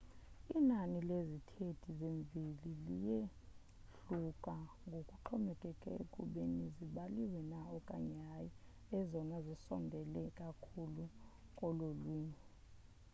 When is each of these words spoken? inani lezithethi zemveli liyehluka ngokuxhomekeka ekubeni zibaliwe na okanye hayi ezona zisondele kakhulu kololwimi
inani 0.57 0.99
lezithethi 1.09 1.89
zemveli 1.99 2.71
liyehluka 2.85 4.55
ngokuxhomekeka 4.89 5.89
ekubeni 6.01 6.65
zibaliwe 6.75 7.39
na 7.51 7.59
okanye 7.77 8.17
hayi 8.29 8.49
ezona 8.97 9.35
zisondele 9.45 10.21
kakhulu 10.39 11.03
kololwimi 11.57 12.37